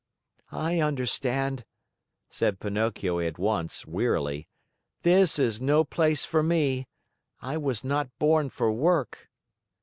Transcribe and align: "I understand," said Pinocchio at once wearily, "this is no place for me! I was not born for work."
"I 0.55 0.79
understand," 0.79 1.63
said 2.27 2.59
Pinocchio 2.59 3.19
at 3.19 3.37
once 3.37 3.85
wearily, 3.85 4.47
"this 5.03 5.37
is 5.37 5.61
no 5.61 5.83
place 5.83 6.25
for 6.25 6.41
me! 6.41 6.87
I 7.39 7.57
was 7.59 7.83
not 7.83 8.09
born 8.17 8.49
for 8.49 8.71
work." 8.71 9.29